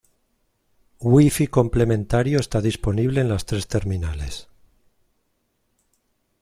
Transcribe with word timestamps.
Wi-Fi 1.03 1.45
complementario 1.47 2.39
está 2.39 2.59
disponible 2.59 3.21
en 3.21 3.29
las 3.29 3.45
tres 3.45 3.67
terminales. 3.67 4.47